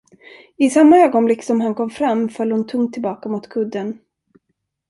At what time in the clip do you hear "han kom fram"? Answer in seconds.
1.61-2.29